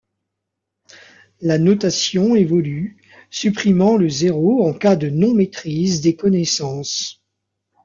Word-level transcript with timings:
La 1.41 1.59
notation 1.59 2.33
évolue, 2.35 2.97
supprimant 3.29 3.97
le 3.97 4.09
zéro 4.09 4.65
en 4.67 4.73
cas 4.73 4.95
de 4.95 5.11
non-maîtrise 5.11 6.01
des 6.01 6.15
connaissances. 6.15 7.21